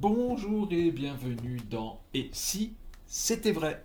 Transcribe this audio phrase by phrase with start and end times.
[0.00, 2.76] Bonjour et bienvenue dans Et si
[3.08, 3.84] c'était vrai?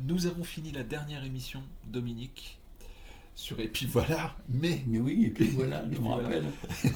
[0.00, 2.58] Nous avons fini la dernière émission, Dominique,
[3.34, 4.84] sur Et puis voilà, mais...
[4.86, 6.44] Mais oui, et puis voilà, je me rappelle.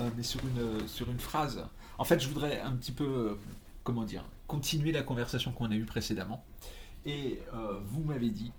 [0.00, 1.62] Euh, mais sur une, sur une phrase.
[1.98, 3.36] En fait, je voudrais un petit peu,
[3.88, 6.44] comment dire, continuer la conversation qu'on a eue précédemment.
[7.06, 8.52] Et euh, vous m'avez dit,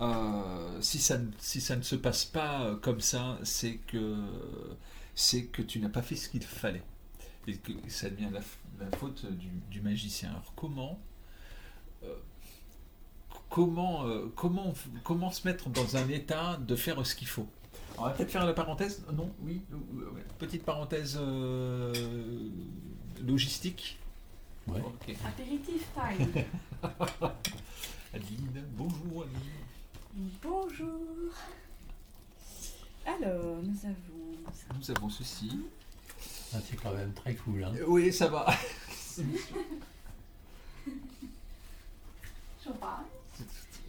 [0.00, 4.14] euh, si, ça, ne- si ça ne se passe pas euh, comme ça, c'est que,
[5.16, 6.84] c'est que tu n'as pas fait ce qu'il fallait.
[7.48, 8.40] Et que ça devient la,
[8.98, 9.26] faute
[9.68, 10.30] du, magicien.
[10.30, 11.00] Alors comment...
[13.50, 14.04] Comment,
[14.36, 17.48] comment, comment se mettre dans un état de faire ce qu'il faut?
[17.96, 19.04] On va peut-être faire la parenthèse?
[19.12, 19.62] Non, oui?
[20.38, 21.18] Petite parenthèse
[23.26, 23.98] logistique?
[24.68, 24.82] Ouais.
[25.26, 26.44] Apéritif time.
[28.14, 29.64] Adeline, bonjour Adeline.
[30.42, 31.32] Bonjour.
[33.06, 34.36] Alors, nous avons.
[34.78, 35.60] Nous avons ceci.
[36.54, 37.64] Ah, c'est quand même très cool.
[37.64, 37.72] Hein.
[37.76, 38.46] Euh, Oui, ça va.
[42.64, 43.04] Champagne.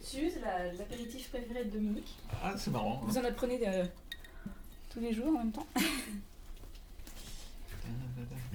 [0.02, 2.16] Suze, la- l'apéritif préféré de Dominique.
[2.42, 3.00] Ah, c'est marrant.
[3.04, 3.84] Vous en apprenez euh,
[4.92, 5.66] tous les jours en même temps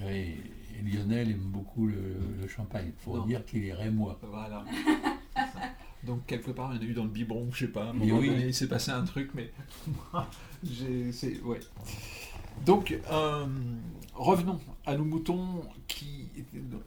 [0.00, 0.36] Oui,
[0.78, 2.86] et Lionel aime beaucoup le, le champagne.
[2.88, 3.26] Il faut Non.
[3.26, 4.18] dire qu'il est rémois.
[4.22, 4.64] Voilà.
[6.04, 7.92] Donc quelque part, il y en a eu dans le biberon, je sais pas.
[7.92, 8.30] Mais oui.
[8.46, 9.50] il s'est passé un truc, mais
[11.12, 11.60] c'est, ouais.
[12.64, 13.46] Donc euh,
[14.14, 15.62] revenons à nos moutons.
[15.88, 16.28] Qui,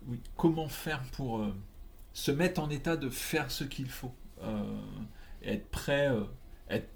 [0.08, 1.54] oui, comment faire pour euh,
[2.14, 4.62] se mettre en état de faire ce qu'il faut, euh,
[5.42, 6.24] et être prêt, euh,
[6.70, 6.90] être,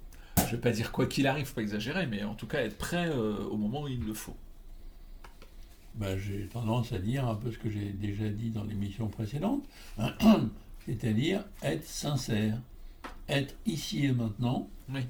[0.46, 2.76] je vais pas dire quoi qu'il arrive, faut pas exagérer, mais en tout cas être
[2.78, 4.36] prêt au moment où il le faut.
[5.94, 9.64] Ben, j'ai tendance à dire un peu ce que j'ai déjà dit dans l'émission précédente,
[10.86, 12.58] c'est-à-dire être sincère,
[13.28, 15.00] être ici et maintenant, Oui.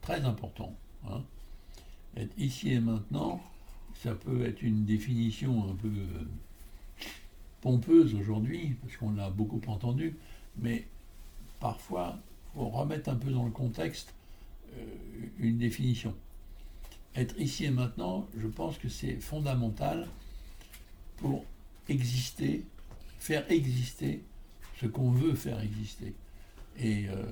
[0.00, 0.72] très important.
[1.10, 1.22] hein.
[2.16, 3.42] Être ici et maintenant,
[4.00, 7.04] ça peut être une définition un peu euh,
[7.60, 10.14] pompeuse aujourd'hui, parce qu'on l'a beaucoup entendu,
[10.56, 10.86] mais
[11.58, 12.16] parfois,
[12.54, 14.14] il faut remettre un peu dans le contexte
[14.76, 14.84] euh,
[15.40, 16.14] une définition.
[17.16, 20.06] Être ici et maintenant, je pense que c'est fondamental
[21.18, 21.44] pour
[21.88, 22.64] exister,
[23.18, 24.22] faire exister
[24.80, 26.14] ce qu'on veut faire exister.
[26.78, 27.24] Et euh,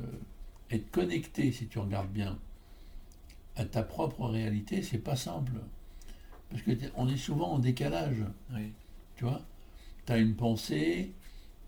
[0.70, 2.38] être connecté, si tu regardes bien,
[3.54, 5.52] à ta propre réalité, c'est pas simple.
[6.50, 8.72] Parce que on est souvent en décalage, Oui.
[9.16, 9.42] tu vois?
[10.06, 11.12] Tu as une pensée,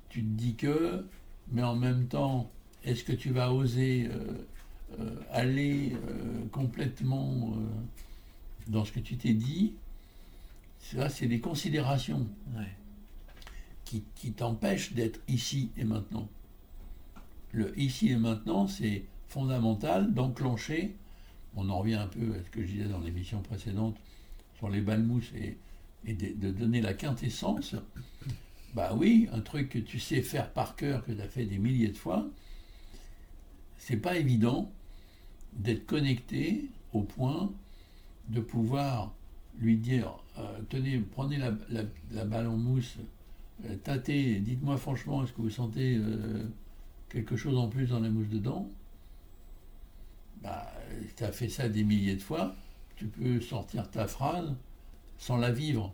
[0.08, 1.06] tu te dis que,
[1.50, 2.50] mais en même temps,
[2.84, 4.46] est-ce que tu vas oser euh,
[5.00, 5.96] euh, aller
[6.52, 7.54] complètement
[8.68, 9.74] dans ce que tu t'es dit?
[10.80, 12.66] Ça, c'est des considérations Ouais.
[13.84, 16.28] qui, qui t'empêche d'être ici et maintenant.
[17.52, 20.96] Le ici et maintenant, c'est fondamental d'enclencher,
[21.56, 23.96] on en revient un peu à ce que je disais dans l'émission précédente
[24.56, 25.58] sur les balmousses et,
[26.06, 27.74] et de, de donner la quintessence.
[28.74, 31.58] Bah oui, un truc que tu sais faire par cœur, que tu as fait des
[31.58, 32.26] milliers de fois,
[33.78, 34.70] c'est pas évident
[35.54, 37.50] d'être connecté au point
[38.28, 39.14] de pouvoir
[39.58, 41.82] lui dire euh, tenez, prenez la, la,
[42.12, 42.96] la balle en mousse,
[43.64, 46.44] euh, tâtez, dites-moi franchement, est-ce que vous sentez euh,
[47.08, 48.70] quelque chose en plus dans la mousse dedans?
[50.42, 50.72] Bah,
[51.16, 52.54] Tu as fait ça des milliers de fois,
[52.96, 54.54] tu peux sortir ta phrase
[55.18, 55.92] sans la vivre.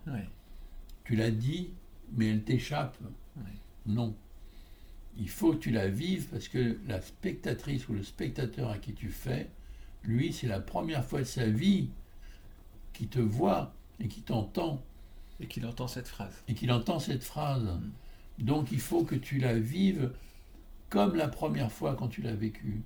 [1.05, 1.71] Tu l'as dit,
[2.13, 2.97] mais elle t'échappe.
[3.87, 4.15] Non.
[5.17, 8.93] Il faut que tu la vives parce que la spectatrice ou le spectateur à qui
[8.93, 9.49] tu fais,
[10.03, 11.89] lui, c'est la première fois de sa vie
[12.95, 14.83] qui te voit et qui t'entend
[15.41, 16.43] Et qu'il entend cette phrase.
[16.49, 17.69] et qu'il entend cette phrase.
[18.39, 20.13] Donc il faut que tu la vives
[20.89, 22.83] comme la première fois quand tu l'as vécue.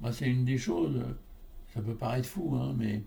[0.00, 1.04] Moi, c'est une des choses,
[1.74, 3.02] ça peut paraître fou, hein, mais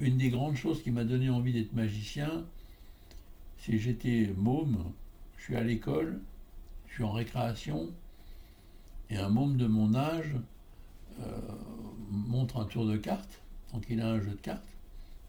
[0.00, 2.44] une des grandes choses qui m'a donné envie d'être magicien,
[3.58, 4.92] c'est que j'étais môme,
[5.38, 6.20] je suis à l'école,
[6.88, 7.90] je suis en récréation,
[9.10, 10.34] et un môme de mon âge
[11.20, 11.40] euh,
[12.10, 13.41] montre un tour de cartes,
[13.72, 14.68] donc il a un jeu de cartes,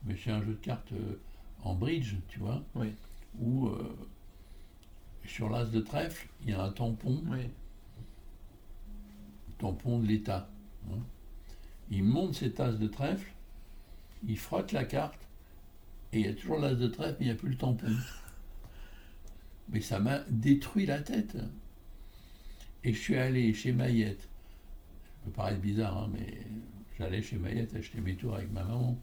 [0.05, 1.19] mais c'est un jeu de cartes euh,
[1.63, 2.93] en bridge, tu vois, Oui.
[3.39, 3.95] où euh,
[5.25, 7.47] sur l'as de trèfle, il y a un tampon, Oui.
[9.57, 10.49] tampon de l'État.
[10.91, 10.97] hein.
[11.89, 13.31] Il monte cet as de trèfle,
[14.27, 15.19] il frotte la carte,
[16.11, 17.87] et il y a toujours l'as de trèfle, mais il n'y a plus le tampon.
[19.69, 21.37] Mais ça m'a détruit la tête.
[22.83, 24.19] Et je suis allé chez Maillette.
[24.21, 24.27] Ça
[25.23, 26.45] peut paraître bizarre, hein, mais
[26.97, 28.97] j'allais chez Maillette acheter mes tours avec ma maman.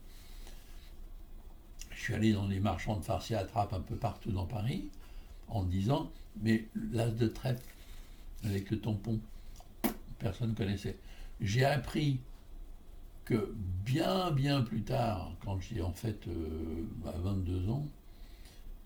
[1.90, 4.88] Je suis allé dans les marchands de farcis à trappe un peu partout dans Paris,
[5.48, 6.10] en disant
[6.42, 7.62] Mais l'as de trèfle
[8.44, 9.20] avec le tampon,
[10.18, 10.96] personne ne connaissait.
[11.40, 12.20] J'ai appris
[13.24, 13.54] que
[13.84, 16.26] bien, bien plus tard, quand j'ai en fait
[17.04, 17.86] 22 euh, ans,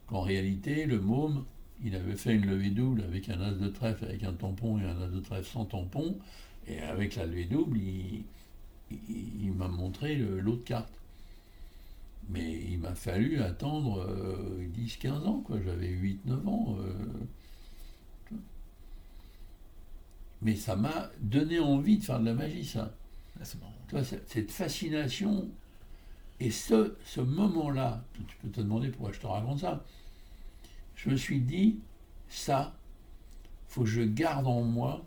[0.07, 1.45] qu'en réalité, le môme,
[1.85, 4.85] il avait fait une levée double avec un as de trèfle avec un tampon et
[4.85, 6.19] un as de trèfle sans tampon,
[6.67, 8.25] et avec la levée double, il,
[8.91, 10.93] il, m'a montré l'autre carte.
[12.31, 14.07] Mais il m'a fallu attendre
[14.75, 15.59] 10-15 euh, ans, quoi.
[15.63, 16.77] J'avais 8-9 ans.
[16.79, 18.37] Euh.
[20.41, 22.95] Mais ça m'a donné envie de faire de la magie, ça.
[23.93, 25.49] Ah, cette fascination
[26.41, 29.85] et ce, ce moment-là, tu peux te demander pourquoi je te raconte ça.
[30.97, 31.79] Je me suis dit,
[32.29, 32.75] ça,
[33.69, 35.05] faut que je garde en moi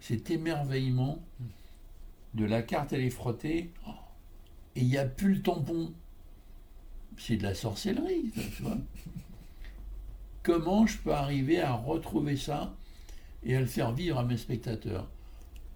[0.00, 1.22] cet émerveillement
[2.34, 3.70] de la carte elle est frottée
[4.76, 5.92] et il n'y a plus le tampon.
[7.16, 8.76] C'est de la sorcellerie, tu vois.
[10.42, 12.74] Comment je peux arriver à retrouver ça
[13.44, 15.08] et à le faire vivre à mes spectateurs?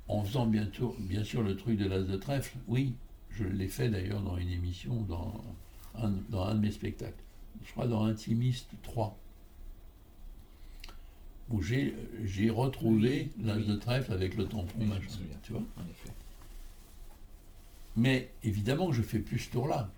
[0.09, 2.95] En faisant bien sûr le truc de l'as de trèfle, oui,
[3.31, 5.45] je l'ai fait d'ailleurs dans une émission, dans
[5.95, 7.23] un, dans un de mes spectacles.
[7.65, 9.17] Je crois dans Intimiste 3
[11.51, 11.95] où j'ai,
[12.51, 14.81] retrouvé l'as de trèfle avec le tampon,
[15.43, 15.63] tu vois.
[17.99, 19.91] Mais évidemment je fais plus ce tour-là.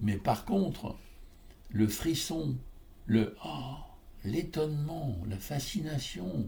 [0.00, 0.96] Mais par contre,
[1.70, 2.54] le frisson,
[3.06, 3.76] le oh,
[4.22, 6.46] l'étonnement, la fascination,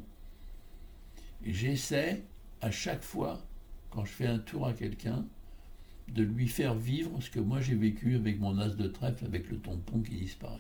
[1.43, 2.23] j'essaie
[2.61, 3.41] à chaque fois,
[3.91, 5.25] quand je fais un tour à quelqu'un,
[6.09, 9.51] de lui faire vivre ce que moi j'ai vécu avec mon as de trèfle, avec
[9.51, 10.59] le tampon qui disparaît.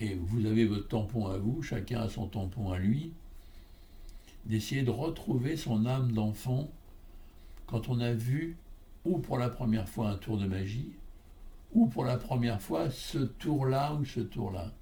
[0.00, 3.12] Et vous avez votre tampon à vous, chacun a son tampon à lui,
[4.46, 6.70] d'essayer de retrouver son âme d'enfant
[7.68, 8.56] quand on a vu,
[9.04, 10.92] ou pour la première fois un tour de magie,
[11.72, 14.72] ou pour la première fois ce tour-là ou ce tour-là.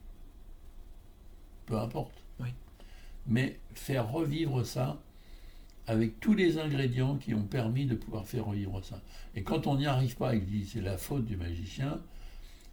[1.67, 2.13] Peu importe.
[3.29, 5.01] Mais faire revivre ça
[5.89, 9.01] avec tous les ingrédients qui ont permis de pouvoir faire revivre ça.
[9.35, 12.01] Et quand on n'y arrive pas et que c'est la faute du magicien,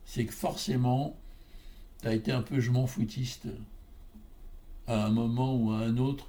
[0.06, 1.18] c'est que forcément,
[2.02, 3.48] tu as été un peu je m'en foutiste
[4.86, 6.28] à un moment ou à un autre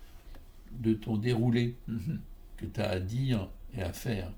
[0.72, 2.20] de ton déroulé mhm.
[2.56, 4.30] que tu as à dire et à faire.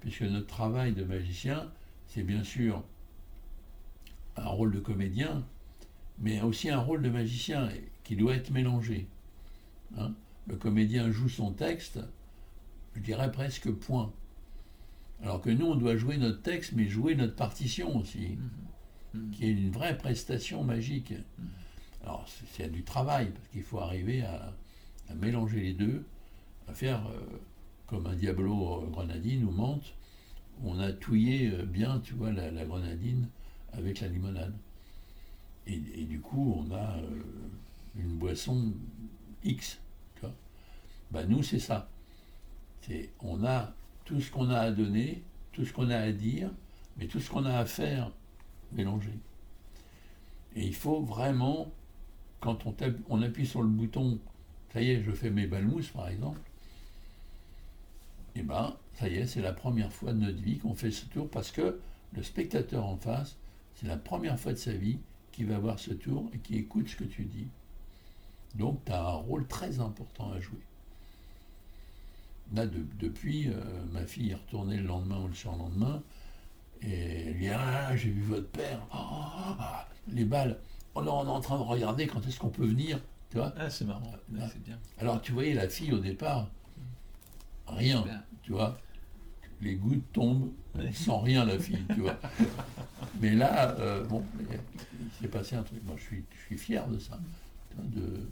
[0.00, 1.70] Puisque notre travail de magicien,
[2.08, 2.82] c'est bien sûr
[4.36, 5.44] un rôle de comédien,
[6.18, 7.68] mais aussi un rôle de magicien
[8.04, 9.06] qui doit être mélangé.
[9.98, 10.14] Hein.
[10.46, 12.00] le comédien joue son texte,
[12.94, 14.12] je dirais presque point.
[15.22, 18.38] Alors que nous, on doit jouer notre texte, mais jouer notre partition aussi,
[19.14, 19.18] mmh.
[19.18, 19.30] Mmh.
[19.30, 21.12] qui est une vraie prestation magique.
[21.12, 21.44] Mmh.
[22.02, 24.52] Alors, c'est du travail, parce qu'il faut arriver à,
[25.14, 26.04] mélanger les deux,
[26.68, 27.20] à faire euh,
[27.86, 29.94] comme un diablo grenadine ou menthe,
[30.64, 33.28] on a touillé euh, bien, tu vois, la, grenadine
[33.72, 34.54] avec la limonade.
[35.66, 37.22] Et, du coup, on a euh,
[37.96, 38.72] une boisson
[39.44, 39.78] X.
[41.10, 41.88] Bah, nous, c'est ça.
[42.80, 43.74] C'est, on a
[44.04, 46.50] tout ce qu'on a à donner, tout ce qu'on a à dire,
[46.96, 48.10] mais tout ce qu'on a à faire
[48.72, 49.12] mélangé.
[50.56, 51.70] Et il faut vraiment,
[52.40, 52.74] quand on,
[53.08, 54.18] on appuie sur le bouton,
[54.72, 56.40] ça y est, je fais mes balmousses par exemple,
[58.36, 61.06] eh bien, ça y est, c'est la première fois de notre vie qu'on fait ce
[61.06, 61.80] tour parce que
[62.12, 63.36] le spectateur en face,
[63.74, 64.98] c'est la première fois de sa vie
[65.32, 67.48] qu'il va voir ce tour et qui écoute ce que tu dis.
[68.54, 70.60] Donc, tu as un rôle très important à jouer.
[72.54, 73.54] Là, depuis, euh,
[73.92, 76.02] ma fille est retournée le lendemain ou le surlendemain,
[76.82, 80.58] et elle dit Ah, j'ai vu votre père, ah, ah, ah, les balles.
[80.94, 83.00] Oh non, on est en train de regarder quand est-ce qu'on peut venir.
[83.30, 84.12] Tu vois Ah, c'est marrant.
[84.30, 84.78] c'est bien.
[84.98, 86.50] Alors, tu voyais la fille au départ,
[87.72, 88.04] rien,
[88.42, 88.78] tu vois.
[89.60, 90.52] Les gouttes tombent
[90.92, 92.18] sans rien, la fille, tu vois.
[93.20, 95.82] Mais là, euh, bon, il s'est passé un truc.
[95.84, 97.20] Moi, je suis, je suis fier de ça,
[97.78, 98.28] de,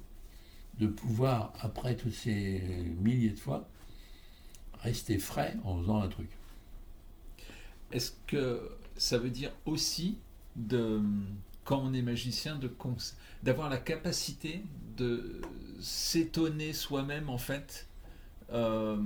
[0.78, 2.60] de pouvoir, après tous ces
[3.00, 3.68] milliers de fois,
[4.80, 6.30] rester frais en faisant un truc.
[7.92, 10.18] Est-ce que ça veut dire aussi,
[10.56, 11.00] de,
[11.64, 12.72] quand on est magicien, de
[13.42, 14.64] d'avoir la capacité
[14.96, 15.40] de
[15.80, 17.86] s'étonner soi-même, en fait,
[18.52, 18.96] euh,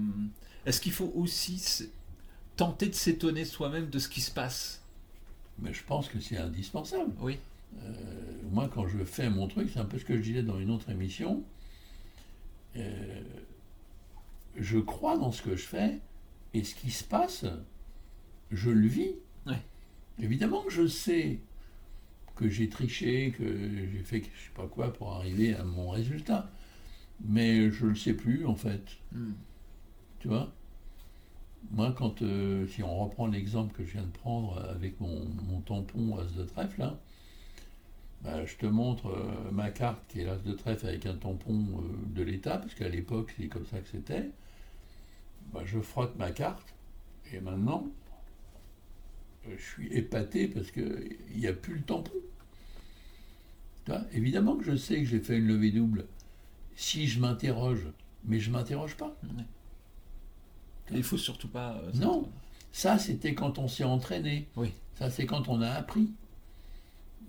[0.67, 1.89] est-ce qu'il faut aussi
[2.57, 4.83] tenter de s'étonner soi-même de ce qui se passe?
[5.59, 7.13] Mais je pense que c'est indispensable.
[7.21, 7.39] Oui.
[7.83, 7.93] Euh,
[8.51, 10.71] moi, quand je fais mon truc, c'est un peu ce que je disais dans une
[10.71, 11.43] autre émission.
[12.77, 13.23] Euh,
[14.57, 15.99] je crois dans ce que je fais
[16.55, 17.45] et ce qui se passe,
[18.51, 19.15] je le vis.
[20.21, 21.41] Évidemment que je sais
[22.37, 26.51] que j'ai triché, que j'ai fait je sais pas quoi pour arriver à mon résultat
[27.21, 28.83] mais je ne le sais plus en fait.
[29.13, 29.33] Hmm.
[30.21, 30.53] Tu vois?
[31.71, 36.19] Moi, quand, euh, si on reprend l'exemple que je viens de prendre avec mon, tampon
[36.19, 36.99] as de trèfle, là,
[38.23, 41.53] bah, je te montre euh, ma carte qui est l'as de trèfle avec un tampon
[41.53, 44.31] euh, de l'État, parce qu'à l'époque c'est comme ça que c'était.
[45.53, 46.75] Bah, je frotte ma carte
[47.33, 47.87] et maintenant
[49.47, 52.13] je suis épaté parce qu'il n'y a plus le tampon.
[54.15, 56.07] Évidemment que je sais que j'ai fait une levée double
[56.77, 57.87] si je m'interroge,
[58.25, 59.15] mais je m'interroge pas.
[60.91, 61.77] Et il faut surtout pas.
[61.83, 62.29] euh, Non.
[62.73, 64.49] Ça, c'était quand on s'est entraîné.
[64.57, 64.73] Oui.
[64.97, 66.11] Ça, c'est quand on a appris.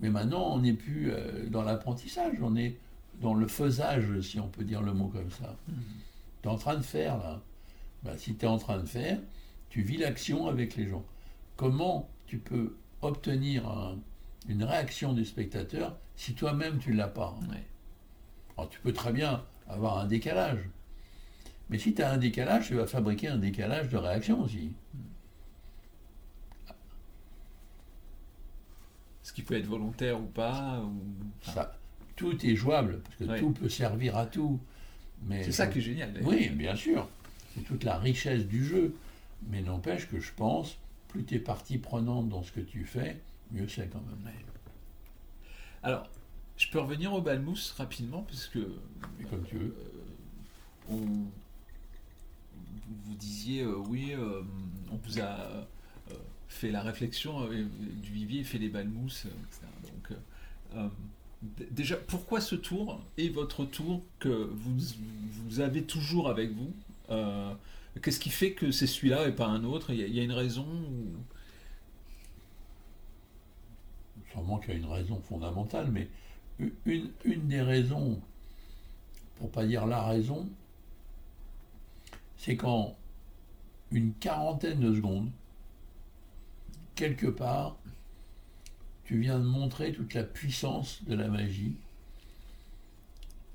[0.00, 2.76] Mais maintenant, on n'est plus euh, dans l'apprentissage, on est
[3.22, 5.56] dans le faisage, si on peut dire le mot comme ça.
[6.42, 7.40] Tu es en train de faire, là.
[8.02, 9.18] Ben, si tu es en train de faire,
[9.70, 11.04] tu vis l'action avec les gens.
[11.56, 13.96] Comment tu peux obtenir un-
[14.48, 17.64] une réaction du spectateur si toi-même tu ne l'as pas Ouais.
[18.56, 20.60] Alors, tu peux très bien avoir un décalage.
[21.68, 24.72] Mais si tu as un décalage, tu vas fabriquer un décalage de réaction aussi.
[29.22, 30.80] Ce qui peut être volontaire ou pas.
[30.80, 31.02] ou-
[31.50, 31.76] Ça,
[32.14, 34.60] tout est jouable, parce que tout peut servir à tout.
[35.24, 36.12] Mais c'est ça qui est génial.
[36.12, 36.28] d'ailleurs.
[36.28, 37.08] Oui, bien sûr.
[37.54, 38.94] C'est toute la richesse du jeu.
[39.48, 43.20] Mais n'empêche que je pense, plus tu es partie prenante dans ce que tu fais,
[43.50, 44.32] mieux c'est quand même.
[45.82, 46.08] Alors,
[46.56, 48.58] je peux revenir au Balmousse rapidement, parce que
[49.30, 49.74] comme tu veux.
[50.88, 51.30] on, vous-
[53.18, 54.42] disiez, euh, oui, euh,
[54.92, 55.64] on vous a euh,
[56.48, 57.64] fait la réflexion euh,
[58.02, 59.66] du vivier, fait les balmousses, euh, etc.
[59.82, 60.88] Donc, euh, euh,
[61.70, 64.76] déjà, pourquoi ce tour et votre tour que vous,
[65.48, 66.72] vous avez toujours avec vous
[67.10, 67.52] euh,
[68.02, 69.90] Qu'est-ce qui fait que c'est celui-là et pas un autre?
[69.90, 71.16] Il y, y a une raison ou-
[74.30, 76.08] Sûrement qu'il y a une raison fondamentale, mais
[76.58, 78.20] une, une des raisons,
[79.36, 80.48] pour pas dire la raison,
[82.38, 82.96] c'est qu'en
[83.90, 85.30] une quarantaine de secondes,
[86.94, 87.76] quelque part,
[89.04, 91.76] tu viens de montrer toute la puissance de la magie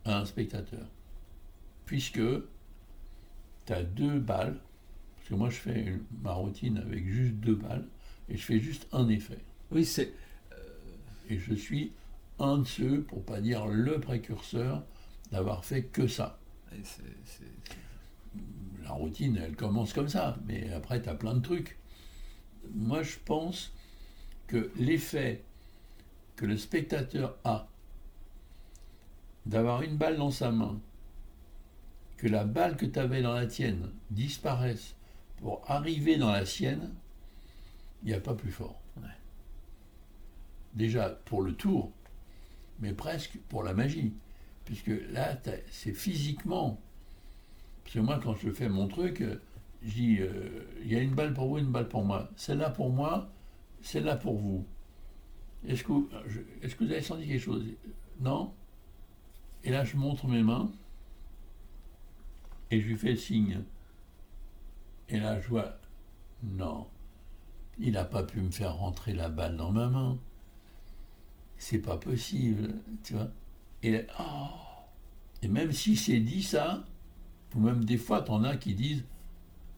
[0.05, 0.85] à un spectateur.
[1.85, 2.21] Puisque
[3.65, 4.59] tu as deux balles,
[5.17, 7.85] parce que moi je fais une- ma routine avec juste deux balles,
[8.29, 9.39] et je fais juste un effet.
[9.71, 10.13] Oui, c'est.
[11.29, 11.91] Et je suis
[12.41, 14.83] un de ceux, pour pas dire le précurseur,
[15.31, 16.39] d'avoir fait que ça.
[18.83, 21.77] La routine, elle commence comme ça, mais après, tu as plein de trucs.
[22.73, 23.73] Moi, je pense
[24.47, 25.43] que l'effet
[26.35, 27.67] que le spectateur a
[29.45, 30.79] d'avoir une balle dans sa main,
[32.17, 34.95] que la balle que tu avais dans la tienne disparaisse
[35.37, 36.93] pour arriver dans la sienne,
[38.03, 38.79] il n'y a pas plus fort.
[38.97, 39.09] Ouais.
[40.73, 41.91] Déjà pour le tour,
[42.81, 44.13] mais presque pour la magie.
[44.65, 45.37] Puisque là,
[45.71, 46.79] c'est physiquement.
[47.83, 49.41] Parce que moi, quand je fais mon truc, euh,
[49.83, 52.29] je dis euh, il y a une balle pour vous, une balle pour moi.
[52.35, 53.29] Celle-là pour moi,
[53.81, 54.65] celle-là pour vous.
[55.67, 55.93] Est-ce que,
[56.27, 57.65] je- est-ce que vous avez senti quelque chose?
[58.19, 58.53] Non
[59.63, 60.71] Et là, je montre mes mains
[62.71, 63.63] et je lui fais le signe.
[65.09, 65.77] Et là, je vois
[66.43, 66.87] non,
[67.79, 70.19] il n'a pas pu me faire rentrer la balle dans ma main.
[71.61, 73.29] C'est pas possible, tu vois.
[73.83, 74.47] Et, oh.
[75.43, 76.83] et même si c'est dit ça,
[77.53, 79.03] ou même des fois, t'en as qui disent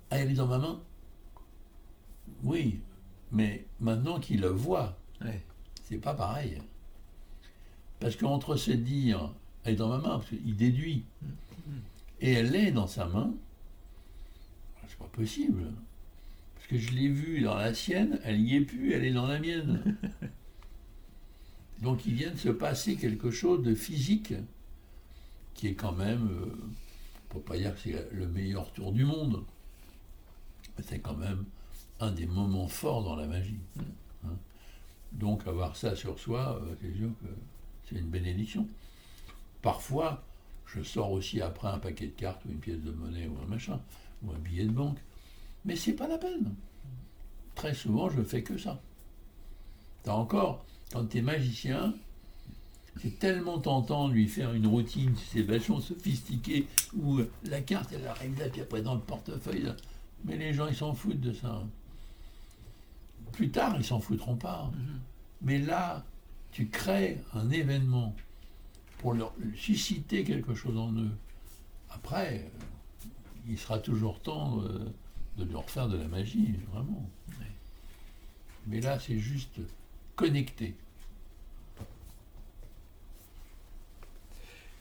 [0.09, 0.81] Ah, elle est dans ma main
[2.41, 2.79] Oui,
[3.33, 5.43] mais maintenant qu'il le voit, ouais.
[5.83, 6.57] c'est pas pareil.
[7.99, 9.33] Parce qu'entre se dire
[9.65, 11.03] Elle est dans ma main, parce qu'il déduit,
[12.21, 13.33] et elle est dans sa main,
[14.87, 15.65] c'est pas possible.
[16.55, 19.27] Parce que je l'ai vue dans la sienne, elle y est plus, elle est dans
[19.27, 19.97] la mienne.
[21.83, 24.33] Donc il vient de se passer quelque chose de physique
[25.53, 26.55] qui est quand même, euh,
[27.29, 29.43] on peut pas dire que c'est le meilleur tour du monde,
[30.77, 31.43] mais c'est quand même
[31.99, 33.59] un des moments forts dans la magie.
[34.25, 34.37] hein.
[35.11, 38.65] Donc avoir ça sur soi, euh, c'est c'est une bénédiction.
[39.61, 40.23] Parfois,
[40.65, 43.47] je sors aussi après un paquet de cartes ou une pièce de monnaie ou un
[43.47, 43.81] machin,
[44.23, 44.99] ou un billet de banque,
[45.65, 46.55] mais c'est pas la peine.
[47.55, 48.81] Très souvent, je fais que ça.
[50.03, 51.95] T'as encore, quand tu es magicien,
[53.01, 58.05] c'est tellement tentant de lui faire une routine, c'est vachement sophistiqué, où la carte, elle
[58.05, 59.63] arrive là, puis après dans le portefeuille.
[59.63, 59.75] là.
[60.23, 61.63] Mais les gens, ils s'en foutent de ça.
[63.31, 64.71] Plus tard, ils s'en foutront pas.
[65.41, 66.05] Mais là,
[66.51, 68.15] tu crées un événement
[68.99, 71.11] pour leur susciter quelque chose en eux.
[71.89, 72.51] Après,
[73.49, 74.93] il sera toujours temps euh,
[75.37, 77.09] de leur faire de la magie, vraiment.
[78.67, 79.59] Mais là, c'est juste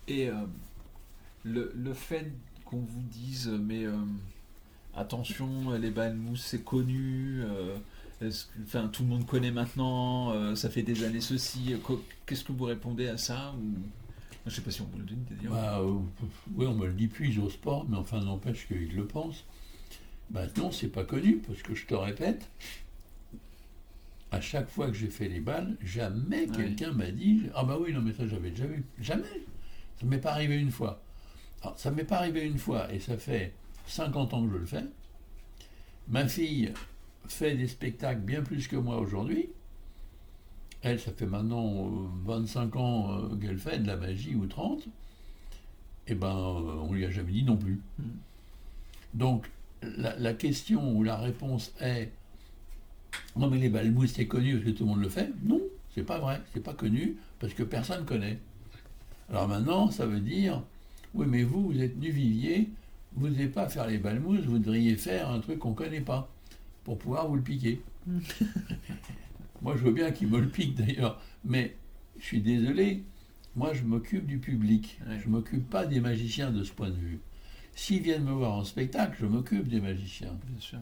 [0.09, 0.35] Et euh,
[1.45, 2.31] le, fait
[2.65, 3.93] qu'on vous dise, mais euh,
[4.95, 7.77] attention, les balles c'est connu, euh,
[8.21, 11.75] est-ce que- enfin, tout le monde connaît maintenant, euh, ça fait des années ceci.
[12.27, 13.75] Qu'est-ce que vous répondez à ça ou...
[14.45, 15.53] Je sais pas si on peut le d'ailleurs.
[15.53, 15.81] Bah,
[16.57, 19.45] oui, on me le dit plus au sport, mais enfin, n'empêche qu'ils le pensent.
[20.33, 22.49] Maintenant, c'est pas connu, parce que je te répète,
[24.33, 26.57] à chaque fois que j'ai fait les balles, jamais Ouais.
[26.57, 28.83] quelqu'un m'a dit Ah bah oui, non, mais ça j'avais déjà vu.
[28.99, 29.29] Jamais.
[30.01, 31.03] Ça m'est pas arrivé une fois.
[31.61, 33.53] Alors, ça m'est pas arrivé une fois, et ça fait
[33.87, 34.85] 50 ans que je le fais.
[36.09, 36.73] Ma fille
[37.29, 39.51] fait des spectacles bien plus que moi aujourd'hui.
[40.81, 44.89] Elle, ça fait maintenant euh, 25 ans euh, qu'elle fait de la magie ou 30.
[46.09, 47.81] Eh ben, euh, on lui a jamais dit non plus.
[47.99, 48.03] Mm.
[49.15, 49.49] Donc,
[49.83, 52.11] la, la question ou la réponse est
[53.37, 55.31] Non, mais les balmousses, c'est connu parce que tout le monde le fait.
[55.45, 55.61] Non,
[55.95, 56.41] c'est pas vrai.
[56.53, 58.39] C'est pas connu parce que personne connaît.
[59.31, 60.63] Alors maintenant, ça veut dire
[61.15, 62.69] Oui, mais vous, vous êtes du vivier,
[63.15, 66.31] vous n'avez pas à faire les balmousses, vous devriez faire un truc qu'on connaît pas
[66.85, 67.81] pour pouvoir vous le piquer.
[69.63, 71.77] Moi, je veux bien qu'il me le pique d'ailleurs, mais
[72.19, 73.05] je suis désolé,
[73.55, 74.99] moi, je m'occupe du public.
[75.23, 77.21] Je m'occupe pas des magiciens de ce point de vue.
[77.75, 80.37] S'ils viennent me voir en spectacle, je m'occupe des magiciens.
[80.47, 80.79] Bien sûr.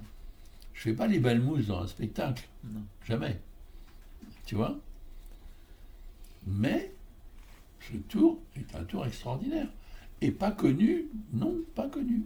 [0.81, 2.81] Je fais pas les balmousses dans un spectacle, Non.
[3.07, 3.39] jamais.
[4.47, 4.79] Tu vois?
[6.47, 6.91] Mais
[7.83, 9.69] ce tour est un tour extraordinaire.
[10.23, 12.25] Et pas connu, non, pas connu.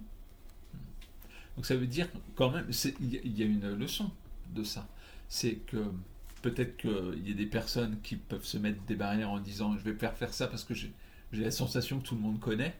[1.56, 2.06] Donc ça veut dire
[2.36, 2.68] quand même,
[3.00, 4.08] il y, a- une leçon
[4.54, 4.86] de ça.
[5.28, 5.84] C'est que
[6.40, 9.82] peut-être qu'il y a des personnes qui peuvent se mettre des barrières en disant je
[9.82, 10.92] vais faire faire ça parce que j'ai
[11.32, 12.76] j'ai la sensation que tout le monde connaît.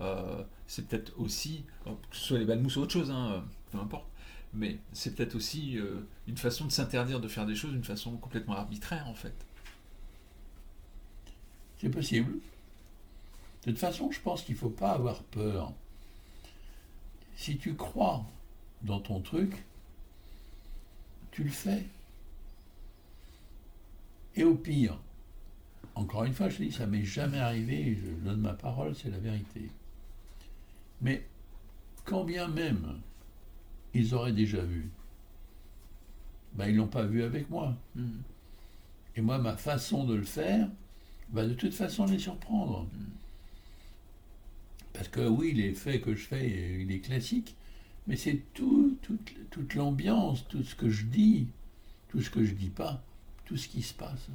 [0.00, 3.40] Euh, c'est peut-être aussi, euh, que ce soit les balmousses ou autre chose, hein, euh,
[3.70, 4.06] peu importe,
[4.54, 8.16] mais c'est peut-être aussi euh, une façon de s'interdire de faire des choses d'une façon
[8.16, 9.34] complètement arbitraire en fait.
[11.78, 12.38] C'est possible.
[13.64, 15.72] De toute façon, je pense qu'il ne faut pas avoir peur.
[17.36, 18.24] Si tu crois
[18.82, 19.64] dans ton truc,
[21.30, 21.84] tu le fais.
[24.36, 24.98] Et au pire,
[25.94, 29.18] encore une fois, je dis, ça m'est jamais arrivé, je donne ma parole, c'est la
[29.18, 29.70] vérité.
[31.00, 31.26] Mais
[32.04, 33.00] quand bien même
[33.94, 34.90] ils auraient déjà vu,
[36.54, 37.76] ben, ils l'ont pas vu avec moi.
[37.94, 38.22] Mhm.
[39.16, 40.68] Et moi, ma façon de le faire
[41.32, 42.86] va de toute façon les surprendre.
[44.92, 47.56] Parce que oui, l'effet que je fais, il est classique,
[48.06, 51.48] mais c'est tout, toute, toute l'ambiance, tout ce que je dis,
[52.08, 53.02] tout ce que je dis pas,
[53.44, 54.28] tout ce qui se passe.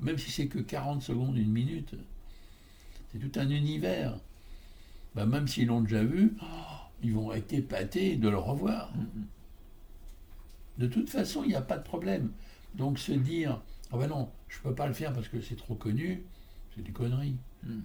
[0.00, 1.94] Même si c'est que 40 secondes, une minute,
[3.12, 4.18] c'est tout un univers.
[5.14, 6.67] Ben, même s'ils l'ont déjà vu, oh,
[7.02, 8.92] ils vont être épatés de le revoir.
[8.96, 9.26] Mhm.
[10.78, 12.30] De toute façon, il n'y a pas de problème.
[12.74, 13.60] Donc se dire,
[13.92, 16.22] ah ben non, je ne peux pas le faire parce que c'est trop connu,
[16.74, 17.36] c'est des conneries.
[17.64, 17.82] Mhm.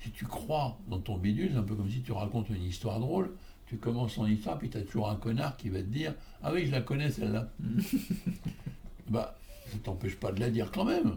[0.00, 3.00] Si tu crois dans ton bidule, c'est un peu comme si tu racontes une histoire
[3.00, 3.32] drôle,
[3.66, 6.52] tu commences ton histoire, puis tu as toujours un connard qui va te dire, ah
[6.52, 7.50] oui, je la connais celle-là.
[9.08, 11.16] bah, ça t'empêche pas de la dire quand même.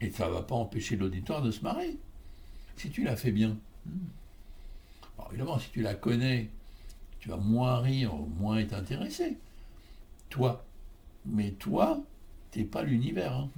[0.00, 1.96] Et ça va pas empêcher l'auditoire de se marrer.
[2.76, 3.56] Si tu la fais bien.
[5.18, 6.48] Alors évidemment, si tu la connais,
[7.20, 9.36] tu vas moins rire, moins être intéressé.
[10.30, 10.64] Toi.
[11.26, 12.02] Mais toi,
[12.50, 13.34] t'es pas l'univers.
[13.34, 13.50] hein.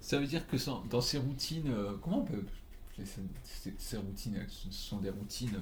[0.00, 2.44] Ça veut dire que sans- dans ces routines, euh, comment on peut
[3.04, 5.58] ces, routines, ce sont des routines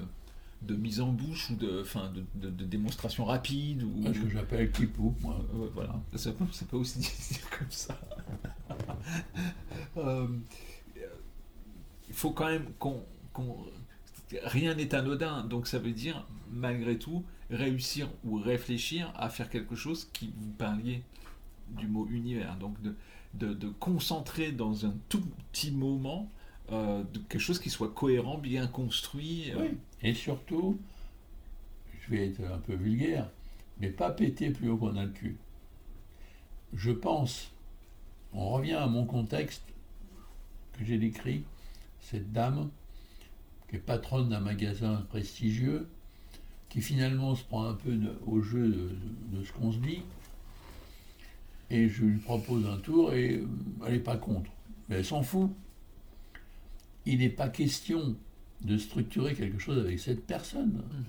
[0.63, 4.29] de mise en bouche ou de, enfin, de, de- de démonstration rapide ou Ce que
[4.29, 4.71] j'appelle
[5.21, 5.39] moi.
[5.53, 6.99] Euh, voilà, ça peut, ça peut aussi
[7.31, 7.99] dire comme ça.
[9.97, 10.27] Euh,
[12.07, 13.03] il faut quand même qu'on,
[14.43, 19.75] rien n'est anodin, donc ça veut dire malgré tout réussir ou réfléchir à faire quelque
[19.75, 21.03] chose qui vous parliez
[21.69, 22.95] du mot univers, donc de,
[23.53, 26.29] de, concentrer dans un tout petit moment
[26.71, 29.51] euh, quelque chose qui soit cohérent, bien construit.
[29.51, 29.77] euh, Oui.
[30.01, 30.79] Et surtout,
[32.01, 33.29] je vais être un peu vulgaire,
[33.79, 35.37] mais pas péter plus haut qu'on a le cul.
[36.73, 37.51] Je pense,
[38.33, 39.63] on revient à mon contexte
[40.73, 41.43] que j'ai décrit,
[42.01, 42.69] cette dame
[43.69, 45.87] qui est patronne d'un magasin prestigieux,
[46.69, 50.03] qui finalement se prend un peu de- au jeu de, de ce qu'on se dit,
[51.69, 53.47] et je lui propose un tour et euh,
[53.85, 54.49] elle n'est pas contre.
[54.87, 55.51] Mais elle s'en fout.
[57.05, 58.15] Il n'est pas question
[58.61, 60.71] de structurer quelque chose avec cette personne.
[60.91, 61.03] mhm,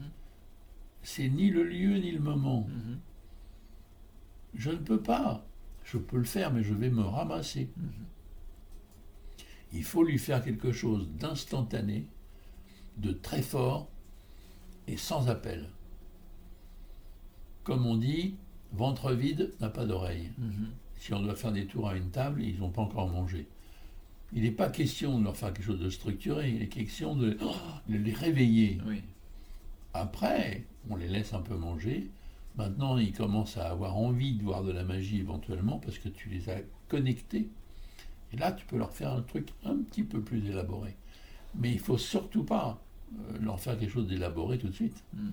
[1.03, 2.63] C'est ni le lieu ni le moment.
[2.69, 2.99] mhm,
[4.55, 5.45] Je ne peux pas.
[5.85, 7.69] Je peux le faire, mais je vais me ramasser.
[7.77, 7.89] mhm.
[9.73, 12.07] Il faut lui faire quelque chose d'instantané,
[12.97, 13.89] de très fort
[14.87, 15.69] et sans appel.
[17.65, 18.37] Comme on dit,
[18.73, 20.31] ventre vide n'a pas d'oreille.
[20.39, 20.71] Mhm.
[20.97, 23.47] Si on doit faire des tours à une table, ils n'ont pas encore mangé.
[24.33, 27.31] Il n'est pas question de leur faire quelque chose de structuré, il est question de,
[27.89, 28.79] de les réveiller.
[28.87, 29.03] Oui.
[29.95, 32.11] Après, on les laisse un peu manger.
[32.57, 36.29] Maintenant, ils commencent à avoir envie de voir de la magie éventuellement parce que tu
[36.29, 37.49] les as connectés.
[38.33, 40.95] Et là, tu peux leur faire un truc un petit peu plus élaboré.
[41.55, 42.81] Mais il faut surtout pas
[43.15, 45.03] euh, leur faire quelque chose d'élaboré tout de suite.
[45.15, 45.31] Mm.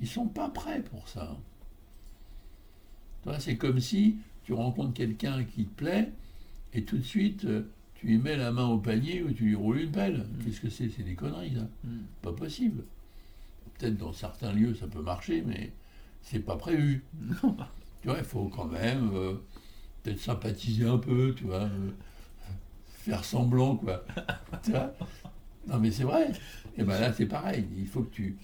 [0.00, 1.36] Ils sont pas prêts pour ça.
[3.38, 6.10] C'est comme si tu rencontres quelqu'un qui te plaît
[6.72, 9.54] et tout de suite euh, tu lui mets la main au panier ou tu lui
[9.54, 10.26] roules une pelle.
[10.42, 10.88] Qu'est-ce que c'est?
[10.88, 11.68] C'est des conneries, ça.
[11.84, 11.98] Mm.
[12.22, 12.84] Pas possible.
[13.78, 15.72] Peut-être dans certains lieux ça peut marcher, mais
[16.22, 17.04] c'est pas prévu.
[18.02, 19.34] Tu vois, il faut quand même euh,
[20.02, 21.90] peut-être sympathiser un peu, tu vois, euh,
[22.88, 24.04] faire semblant, quoi.
[24.62, 24.92] tu vois?
[25.66, 26.32] Non, mais c'est vrai.
[26.76, 27.66] Et ben là, c'est pareil.
[27.76, 28.36] Il faut que tu,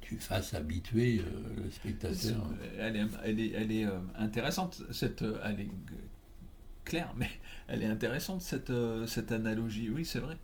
[0.00, 2.44] tu fasses habituer euh, le spectateur.
[2.78, 5.96] Elle est, elle est, elle est, euh, intéressante, cette, euh, elle est euh,
[6.84, 7.30] claire, mais
[7.68, 9.90] elle est intéressante, cette, euh, cette analogie.
[9.90, 10.36] Oui, c'est vrai.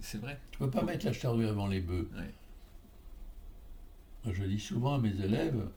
[0.00, 0.40] C'est vrai.
[0.50, 2.08] Tu peux pas mettre la charrue avant les bœufs.
[2.16, 2.34] Ouais.
[4.32, 5.68] Je dis souvent à mes élèves, euh,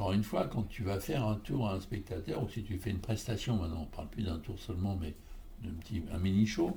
[0.00, 2.78] encore une fois, quand tu vas faire un tour à un spectateur, ou si tu
[2.78, 5.14] fais une prestation, maintenant on ne parle plus d'un tour seulement, mais
[5.62, 6.74] d'un petit, un mini show,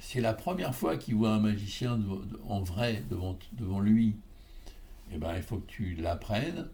[0.00, 4.16] c'est la première fois qu'il voit un magicien de- de- en vrai devant, devant lui.
[5.12, 6.68] Eh ben, il faut que tu l'apprennes,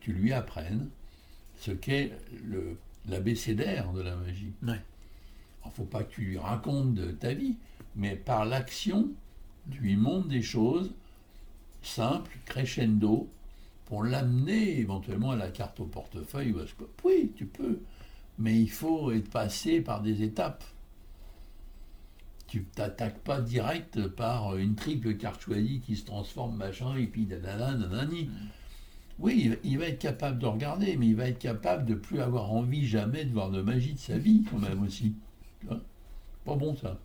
[0.00, 0.88] tu lui apprennes
[1.56, 2.10] ce qu'est
[2.42, 4.52] le- l'abécédaire de la magie.
[4.64, 4.82] Ouais.
[5.64, 7.54] Il ne faut pas que tu lui racontes de ta vie,
[7.94, 9.10] mais par l'action,
[9.70, 10.92] tu lui montres des choses
[11.82, 13.30] simples, crescendo,
[13.90, 17.80] pour l'amener éventuellement à la carte au portefeuille ou à ce que- Oui, tu peux,
[18.38, 20.62] mais il faut être passé par des étapes.
[22.46, 27.26] Tu t'attaques pas direct par une triple carte choisie qui se transforme, machin, et puis
[27.26, 28.30] nanana, nanani.
[29.18, 32.52] Oui, il va- être capable de regarder, mais il va être capable de plus avoir
[32.52, 35.14] envie jamais de voir de magie de sa vie, quand même aussi.
[35.64, 35.80] Vois
[36.44, 36.96] Pas bon ça.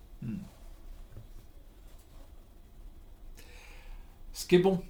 [4.33, 4.81] Ce qui est bon,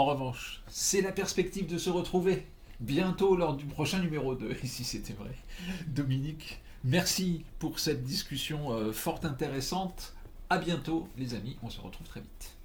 [0.00, 2.46] en revanche, c'est la perspective de se retrouver
[2.80, 5.34] bientôt lors du prochain numéro 2, et si c'était vrai.
[5.88, 10.14] Dominique, merci pour cette discussion euh, fort intéressante.
[10.48, 12.56] À bientôt, les amis, on se retrouve très vite.